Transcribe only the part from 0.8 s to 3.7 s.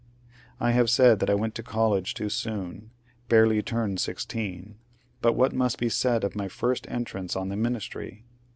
said that I went to college too soon— barely